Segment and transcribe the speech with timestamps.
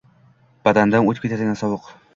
[0.69, 1.95] Badandan o`tib ketadigan sovuq